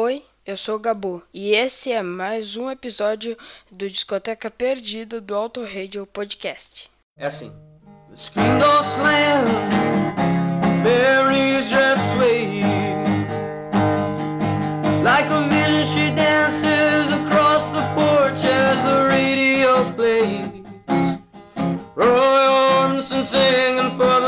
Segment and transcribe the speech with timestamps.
[0.00, 3.36] Oi, eu sou o Gabu e esse é mais um episódio
[3.68, 6.88] do Discoteca Perdida do Auto Radio Podcast.
[7.16, 7.50] É assim.
[8.08, 9.44] The screen goes slam,
[10.84, 12.62] Mary's just sway.
[15.02, 20.62] Like a vision, she dances across the porch as the radio plays.
[21.96, 22.46] Roy
[22.86, 24.27] Orbison singing for the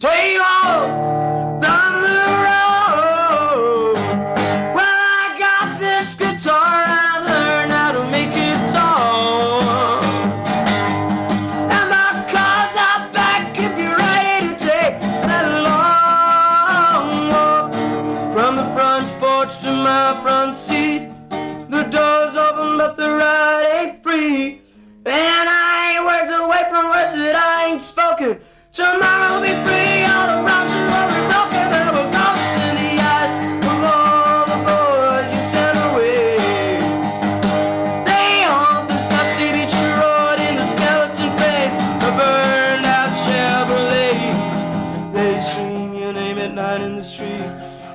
[0.00, 0.29] Take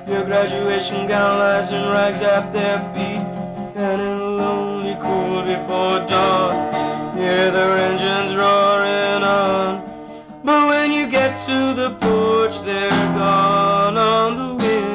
[0.06, 3.26] Your graduation gown lies in rags at their feet.
[3.76, 6.72] And in the lonely cool before dawn,
[7.16, 9.82] hear their engines roaring on.
[10.44, 14.86] But when you get to the porch, they're gone on the wind.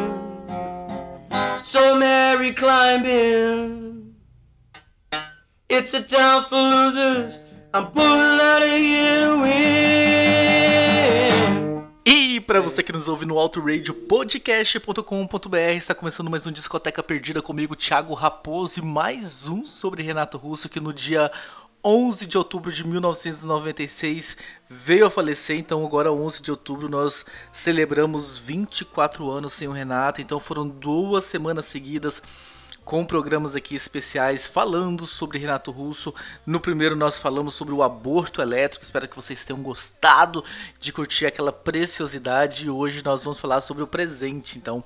[1.66, 4.16] So Mary climb in.
[5.70, 7.40] It's a town for losers.
[7.74, 10.01] I'm pulling out of here to win.
[12.52, 18.14] Para você que nos ouve no autoradiopodcast.com.br, está começando mais um Discoteca Perdida comigo, Thiago
[18.14, 21.32] Raposo, e mais um sobre Renato Russo, que no dia
[21.82, 24.36] 11 de outubro de 1996
[24.70, 30.20] veio a falecer, então agora 11 de outubro nós celebramos 24 anos sem o Renato,
[30.20, 32.22] então foram duas semanas seguidas
[32.84, 36.14] com programas aqui especiais falando sobre Renato Russo.
[36.46, 40.44] No primeiro nós falamos sobre o aborto elétrico, espero que vocês tenham gostado
[40.80, 44.84] de curtir aquela preciosidade e hoje nós vamos falar sobre o presente, então,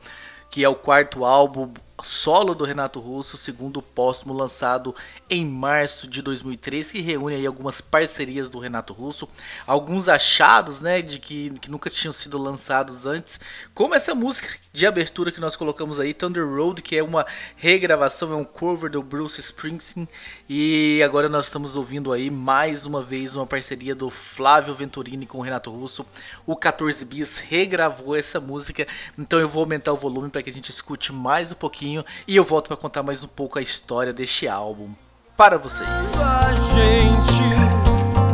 [0.50, 1.74] que é o quarto álbum
[2.04, 4.94] solo do Renato Russo, segundo póstumo lançado
[5.30, 9.28] em março de 2003, que reúne aí algumas parcerias do Renato Russo,
[9.66, 13.40] alguns achados, né, de que, que nunca tinham sido lançados antes,
[13.74, 17.26] como essa música de abertura que nós colocamos aí, Thunder Road, que é uma
[17.56, 20.08] regravação, é um cover do Bruce Springsteen,
[20.50, 25.38] e agora nós estamos ouvindo aí mais uma vez uma parceria do Flávio Venturini com
[25.38, 26.06] o Renato Russo,
[26.46, 28.86] o 14 Bis regravou essa música,
[29.18, 31.85] então eu vou aumentar o volume para que a gente escute mais um pouquinho
[32.28, 34.90] e eu volto para contar mais um pouco a história deste álbum
[35.38, 35.90] para vocês.
[36.20, 37.76] A gente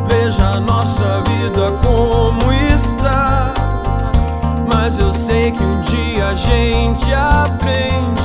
[0.07, 3.53] veja a nossa vida como está.
[4.67, 8.20] Mas eu sei que um dia a gente aprende.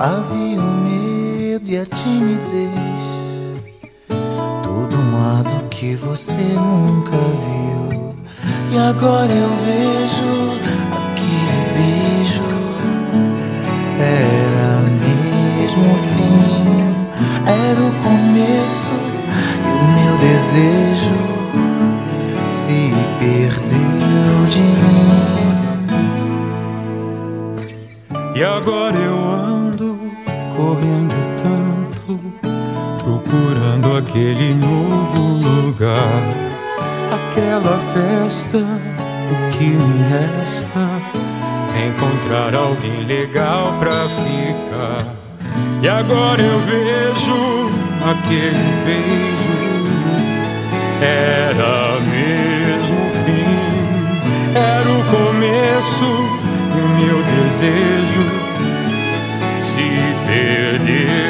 [0.00, 2.70] Havia o medo e a timidez.
[4.62, 8.14] Todo um lado que você nunca viu.
[8.70, 10.52] E agora eu vejo
[10.92, 12.42] aquele beijo.
[13.98, 16.40] Era mesmo o fim,
[17.44, 18.96] era o começo.
[19.64, 21.18] E o meu desejo
[22.54, 24.97] se perdeu de mim.
[28.38, 29.98] E agora eu ando
[30.56, 32.20] correndo tanto,
[33.02, 36.22] procurando aquele novo lugar,
[37.10, 38.58] aquela festa.
[38.58, 40.86] O que me resta
[41.84, 45.04] encontrar alguém legal pra ficar.
[45.82, 47.72] E agora eu vejo
[48.08, 49.58] aquele beijo.
[51.02, 56.27] Era mesmo o fim, era o começo
[56.98, 58.24] meu desejo
[59.60, 59.82] se
[60.26, 61.27] perdeu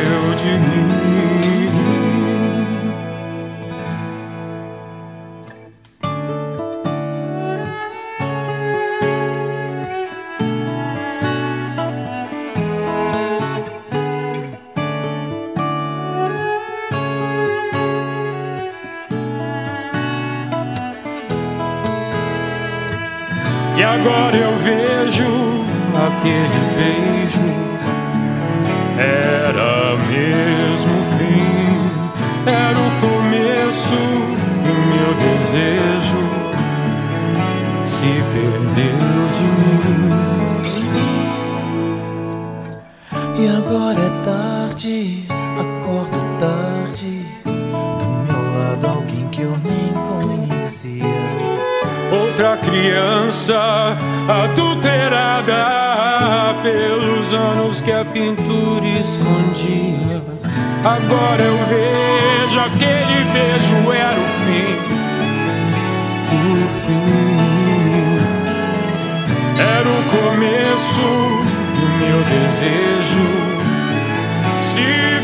[26.28, 27.48] aquele beijo.
[28.98, 31.78] Era mesmo o fim,
[32.46, 34.02] era o começo
[34.64, 36.22] do meu desejo.
[37.84, 39.78] Se perdeu de mim.
[43.38, 45.26] E agora é tarde,
[45.58, 47.14] acordo tarde.
[47.44, 51.18] Do meu lado alguém que eu nem conhecia.
[52.10, 53.96] Outra criança
[54.28, 55.87] adulterada
[57.80, 60.22] que a pintura escondia.
[60.84, 64.78] Agora eu vejo aquele beijo era o fim,
[66.34, 67.38] o fim.
[69.58, 71.08] Era o começo
[71.74, 73.28] do meu desejo.
[74.60, 75.17] Se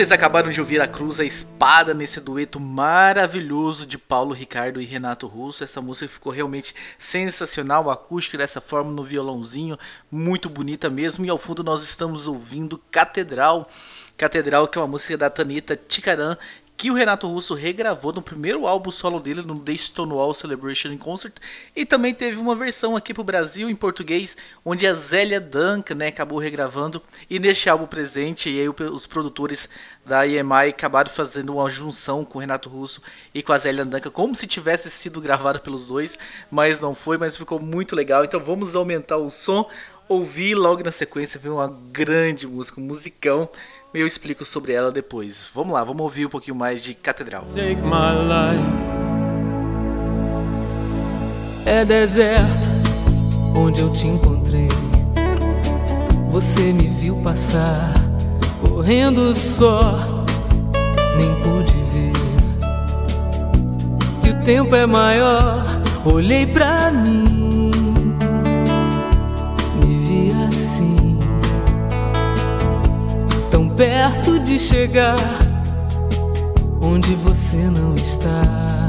[0.00, 4.86] vocês acabaram de ouvir a Cruz a Espada nesse dueto maravilhoso de Paulo Ricardo e
[4.86, 5.62] Renato Russo.
[5.62, 9.78] Essa música ficou realmente sensacional, a acústica dessa forma no violãozinho,
[10.10, 11.26] muito bonita mesmo.
[11.26, 13.68] E ao fundo nós estamos ouvindo Catedral.
[14.16, 16.34] Catedral, que é uma música da Tanita Tikaram,
[16.80, 21.34] que o Renato Russo regravou no primeiro álbum solo dele, no The Stonewall Celebration Concert,
[21.76, 24.34] e também teve uma versão aqui pro Brasil em português,
[24.64, 29.68] onde a Zélia Duncan né, acabou regravando, e neste álbum presente, e aí os produtores
[30.06, 33.02] da EMI acabaram fazendo uma junção com o Renato Russo
[33.34, 36.16] e com a Zélia Duncan, como se tivesse sido gravado pelos dois,
[36.50, 39.68] mas não foi, mas ficou muito legal, então vamos aumentar o som,
[40.08, 43.48] ouvir logo na sequência, ver uma grande música, um musicão,
[43.92, 45.46] eu explico sobre ela depois.
[45.54, 47.44] Vamos lá, vamos ouvir um pouquinho mais de Catedral.
[47.46, 48.90] Take my life.
[51.66, 52.70] É deserto
[53.56, 54.68] onde eu te encontrei.
[56.30, 57.92] Você me viu passar,
[58.60, 60.24] correndo só,
[61.16, 62.12] nem pude ver.
[64.22, 65.64] Que o tempo é maior,
[66.04, 67.72] olhei pra mim,
[69.76, 70.89] me vi assim,
[73.80, 75.16] perto de chegar
[76.82, 78.86] onde você não está.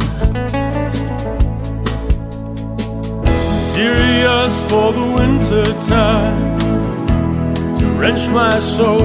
[3.57, 6.57] Serious for the winter time
[7.79, 8.99] to wrench my soul.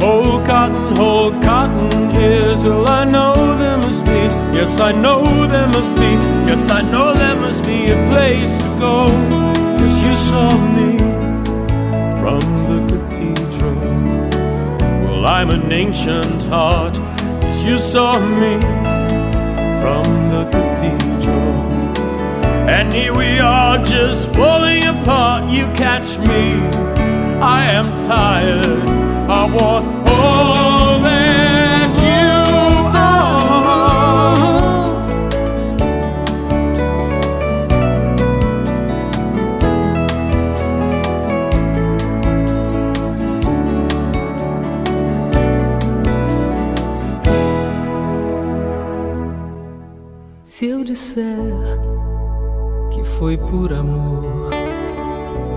[0.00, 4.28] Whole cotton, whole cotton is all I know there must be.
[4.52, 6.18] Yes, I know there must be.
[6.50, 9.06] Yes, I know there must be a place to go.
[9.78, 10.98] Yes, you saw me
[12.18, 13.03] from the cathedral.
[15.24, 16.98] I'm an ancient heart.
[17.44, 18.60] as you saw me
[19.80, 21.54] from the cathedral.
[22.68, 25.50] And here we are just falling apart.
[25.50, 26.60] You catch me.
[27.40, 28.88] I am tired.
[29.30, 29.93] I want
[50.94, 51.80] disser
[52.92, 54.50] que foi por amor,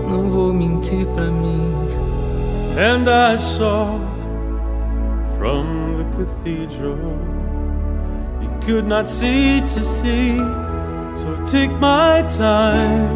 [0.08, 1.72] não vou mentir pra mim.
[2.76, 4.00] And I saw
[5.38, 7.16] from the cathedral
[8.42, 10.38] you could not see to see.
[11.14, 13.08] So take my time,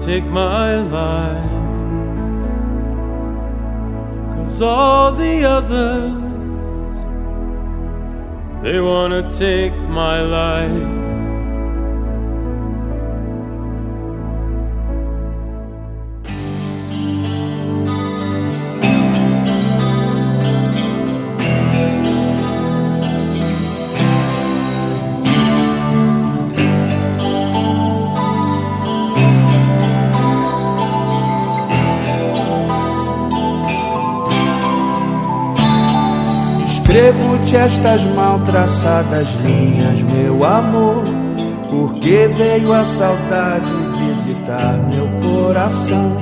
[0.00, 1.50] take my lies,
[4.34, 6.25] cause all the others
[8.66, 11.05] they wanna take my life.
[37.56, 41.04] Estas mal traçadas linhas, meu amor,
[41.70, 46.12] porque veio a saudade visitar meu coração.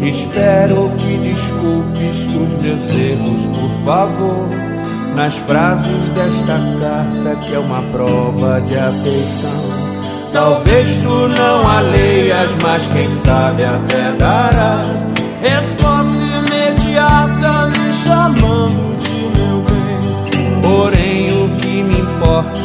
[0.00, 4.48] Espero que desculpes os meus erros, por favor,
[5.14, 9.72] nas frases desta carta que é uma prova de afeição.
[10.32, 15.11] Talvez tu não a leias, mas quem sabe até darás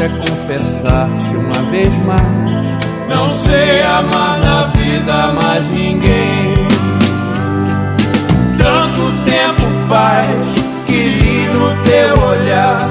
[0.08, 2.58] é confessar-te uma vez mais.
[3.10, 6.56] Não sei amar na vida mais ninguém.
[8.58, 10.28] Tanto tempo faz
[10.86, 12.82] que li no teu olhar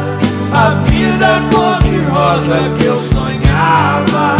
[0.52, 4.36] a vida cor-de-rosa que eu sonhava.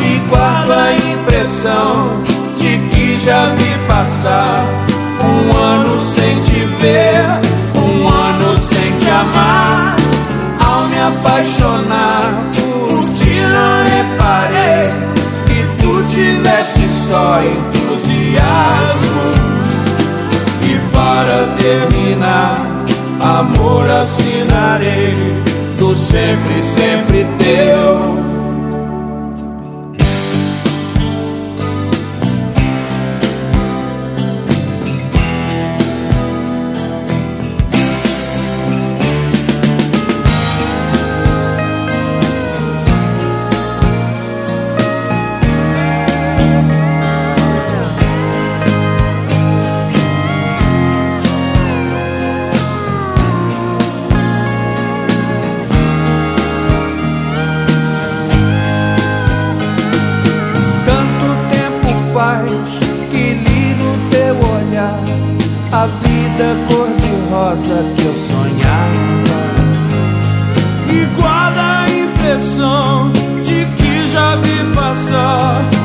[0.00, 2.22] E guardo a impressão
[2.58, 4.64] de que já vi passar
[5.20, 7.47] um ano sem te ver,
[11.08, 14.92] apaixonar por ti, não reparei
[15.46, 19.26] que tu tiveste só entusiasmo.
[20.62, 22.56] E para terminar,
[23.20, 25.14] amor assinarei
[25.78, 27.77] do sempre, sempre teu.
[72.58, 73.12] noção
[73.44, 75.77] de que já vi passar.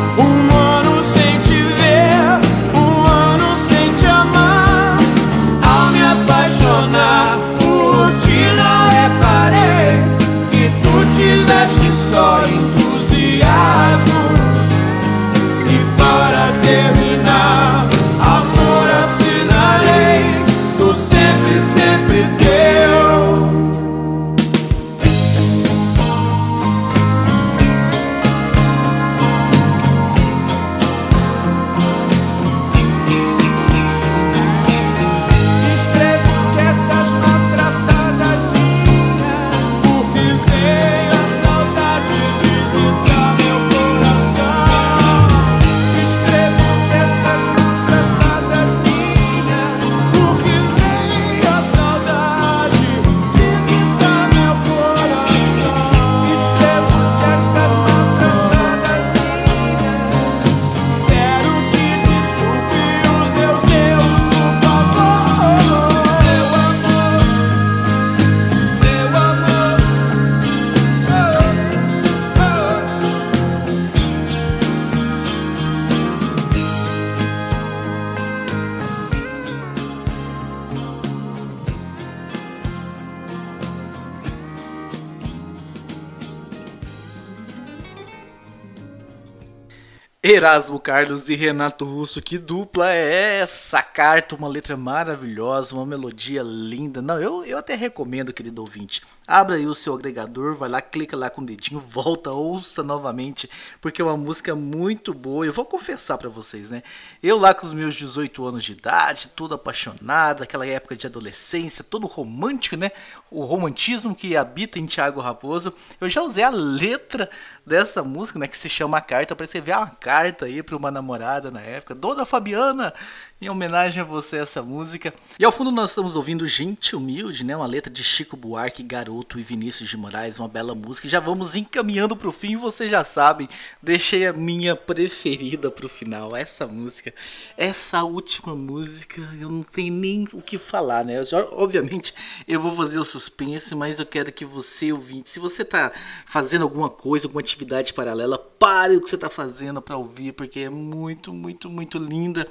[90.25, 93.83] Erasmo Carlos e Renato Russo, que dupla é essa?
[93.83, 97.01] Carta, uma letra maravilhosa, uma melodia linda.
[97.01, 99.01] Não, eu, eu até recomendo, querido ouvinte.
[99.27, 103.49] Abra aí o seu agregador, vai lá, clica lá com o dedinho, volta, ouça novamente,
[103.81, 105.45] porque é uma música muito boa.
[105.45, 106.83] Eu vou confessar para vocês, né?
[107.21, 111.83] Eu lá com os meus 18 anos de idade, todo apaixonado, aquela época de adolescência,
[111.83, 112.91] todo romântico, né?
[113.29, 115.73] O romantismo que habita em Tiago Raposo.
[115.99, 117.29] Eu já usei a letra
[117.65, 120.12] dessa música, né, que se chama Carta, para escrever uma carta
[120.45, 122.93] aí para uma namorada na época, Dona Fabiana,
[123.41, 125.13] em homenagem a você essa música.
[125.37, 129.37] E ao fundo nós estamos ouvindo Gente Humilde, né, uma letra de Chico Buarque, Garoto
[129.37, 131.09] e Vinícius de Moraes, uma bela música.
[131.09, 133.49] Já vamos encaminhando para o fim, vocês já sabem,
[133.81, 137.13] deixei a minha preferida para o final, essa música.
[137.57, 141.15] Essa última música, eu não tenho nem o que falar, né?
[141.51, 142.13] Obviamente
[142.47, 145.91] eu vou fazer o suspense, mas eu quero que você ouvinte, se você tá
[146.25, 150.61] fazendo alguma coisa, alguma atividade paralela, pare o que você está fazendo para ouvir, porque
[150.61, 152.47] é muito, muito, muito linda.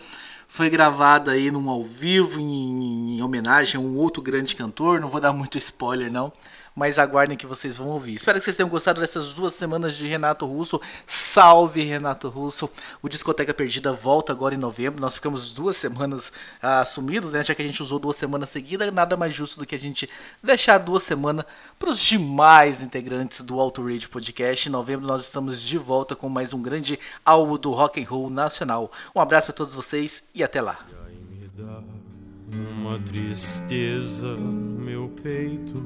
[0.54, 5.00] Foi gravada aí num ao vivo, em, em homenagem a um outro grande cantor.
[5.00, 6.30] Não vou dar muito spoiler, não
[6.74, 8.14] mas aguardem que vocês vão ouvir.
[8.14, 10.80] Espero que vocês tenham gostado dessas duas semanas de Renato Russo.
[11.06, 12.68] Salve Renato Russo!
[13.02, 15.00] O Discoteca Perdida volta agora em novembro.
[15.00, 17.44] Nós ficamos duas semanas ah, sumidos, né?
[17.44, 20.08] Já que a gente usou duas semanas seguidas, nada mais justo do que a gente
[20.42, 21.44] deixar duas semanas
[21.78, 24.68] para os demais integrantes do Auto Radio Podcast.
[24.68, 28.30] Em novembro nós estamos de volta com mais um grande álbum do rock and roll
[28.30, 28.90] nacional.
[29.14, 30.78] Um abraço para todos vocês e até lá.
[32.52, 35.78] uma tristeza no meu peito,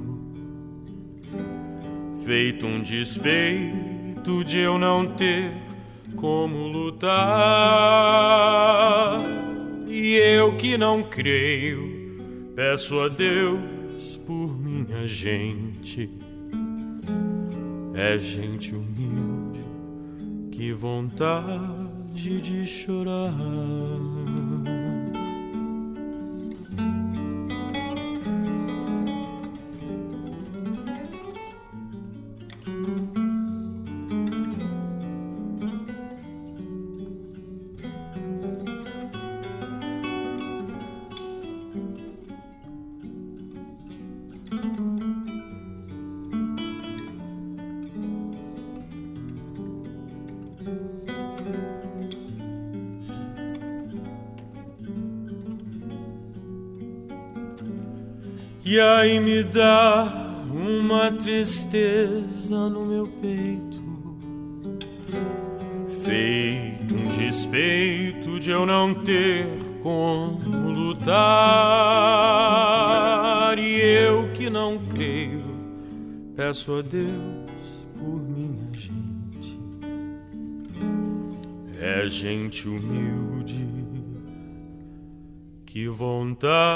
[2.27, 5.53] feito um despeito de eu não ter
[6.17, 7.07] como lutar.
[9.87, 16.11] E eu que não creio, peço a Deus por minha gente.
[17.95, 19.65] É gente humilde,
[20.51, 23.33] que vontade de chorar.
[58.69, 60.13] E aí me dá
[60.51, 63.81] uma tristeza no meu peito,
[66.03, 69.47] feito um despeito de eu não ter
[69.85, 71.15] como lutar.
[73.57, 75.45] E eu que não creio,
[76.35, 79.61] peço a Deus por minha gente.
[81.81, 83.65] É gente humilde,
[85.65, 86.73] que vontade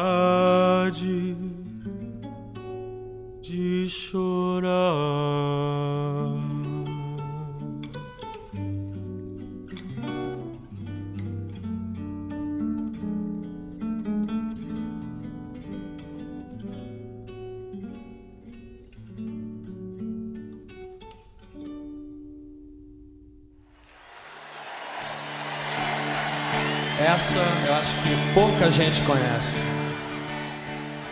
[27.15, 29.59] Essa eu acho que pouca gente conhece.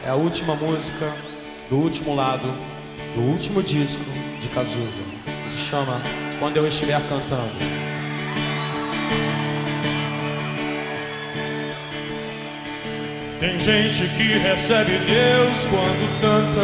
[0.07, 1.13] É a última música
[1.69, 2.47] do último lado
[3.15, 4.05] do último disco
[4.41, 5.03] de Cazuza.
[5.49, 6.01] Se chama
[6.39, 7.51] Quando Eu Estiver Cantando.
[13.41, 16.61] Tem gente que recebe Deus quando canta.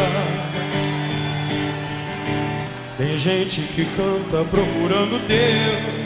[2.96, 6.03] Tem gente que canta procurando Deus.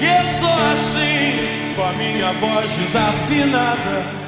[0.00, 4.18] E eu sou assim, com a minha voz desafinada.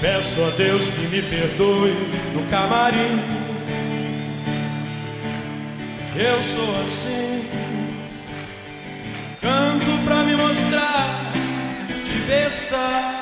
[0.00, 1.92] Peço a Deus que me perdoe
[2.34, 3.20] no camarim.
[6.14, 7.44] Eu sou assim,
[9.40, 11.32] canto pra me mostrar
[12.04, 13.14] de besta,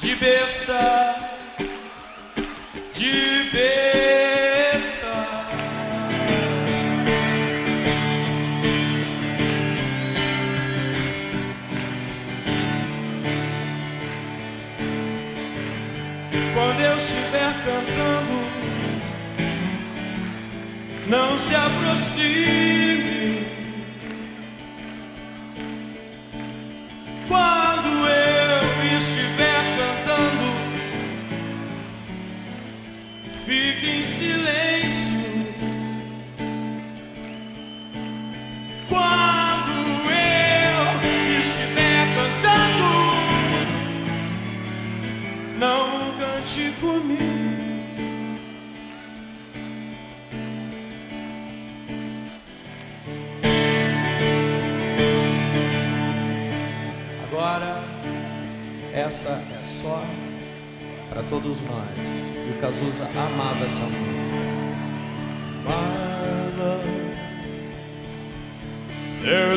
[0.00, 1.16] de besta,
[2.92, 4.03] de besta.
[21.06, 23.13] Não se aproxime.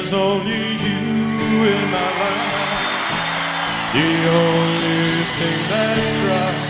[0.10, 2.56] There's only you in my life.
[3.94, 6.62] The only thing that's right.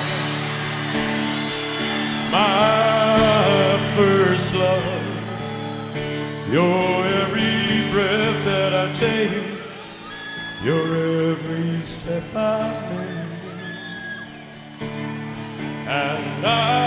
[2.31, 4.83] My first love.
[6.51, 9.43] Your every breath that I take.
[10.63, 10.85] Your
[11.31, 13.27] every step I make.
[15.87, 16.86] And I,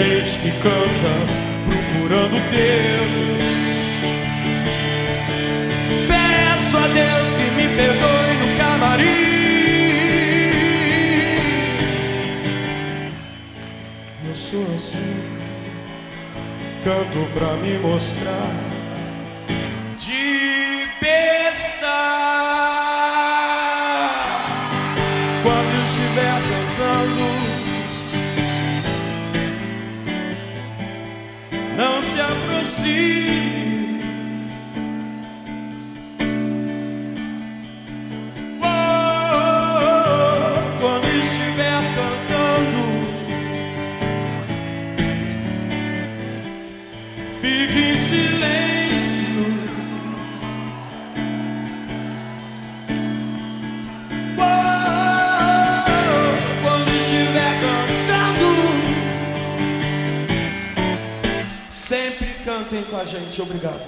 [0.00, 1.12] gente que canta
[1.68, 3.42] procurando Deus.
[6.08, 9.10] Peço a Deus que me perdoe no camarim.
[14.26, 15.16] Eu sou assim,
[16.82, 18.54] canto pra me mostrar
[19.98, 21.96] de besta.
[25.42, 27.49] Quando eu estiver cantando,
[32.34, 33.59] não
[63.10, 63.42] gente.
[63.42, 63.80] Obrigado.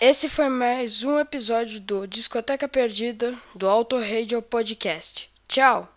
[0.00, 5.28] Esse foi mais um episódio do Discoteca Perdida do Auto Radio Podcast.
[5.48, 5.86] Tchau!